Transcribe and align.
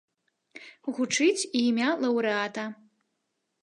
Гучыць 0.95 1.43
і 1.45 1.59
імя 1.69 1.89
лаўрэата. 2.03 2.63